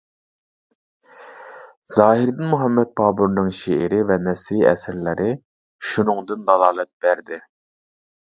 زاھىرىدىن 1.97 2.49
مۇھەممەد 2.53 2.93
بابۇرنىڭ 3.01 3.51
شېئىرىي 3.59 4.01
ۋە 4.13 4.17
نەسرىي 4.29 4.65
ئەسەرلىرى 4.71 5.29
شۇنىڭدىن 5.91 6.51
دالالەت 6.51 6.91
بەردى. 7.07 7.41